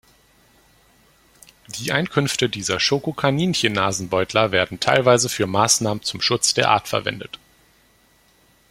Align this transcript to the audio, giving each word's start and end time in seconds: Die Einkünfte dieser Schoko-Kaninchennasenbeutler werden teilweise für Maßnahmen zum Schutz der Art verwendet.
Die 1.67 1.91
Einkünfte 1.91 2.49
dieser 2.49 2.79
Schoko-Kaninchennasenbeutler 2.79 4.51
werden 4.51 4.79
teilweise 4.79 5.29
für 5.29 5.45
Maßnahmen 5.45 6.01
zum 6.01 6.21
Schutz 6.21 6.55
der 6.55 6.69
Art 6.71 6.87
verwendet. 6.87 7.37